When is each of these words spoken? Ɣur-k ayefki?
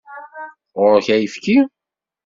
Ɣur-k 0.81 1.07
ayefki? 1.13 1.57